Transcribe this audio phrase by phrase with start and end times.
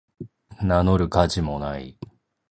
[0.63, 1.95] 名乗る価値もない